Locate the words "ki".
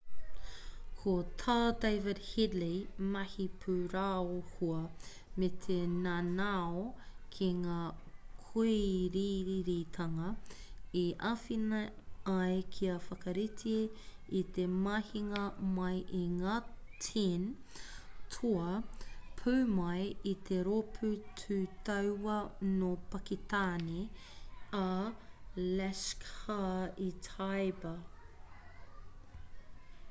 7.35-7.47